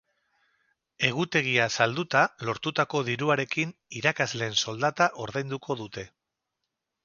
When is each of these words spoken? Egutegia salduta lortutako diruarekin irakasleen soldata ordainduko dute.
Egutegia 1.09 1.67
salduta 1.75 2.23
lortutako 2.49 3.03
diruarekin 3.11 3.77
irakasleen 4.03 4.59
soldata 4.65 5.11
ordainduko 5.27 5.81
dute. 5.87 6.11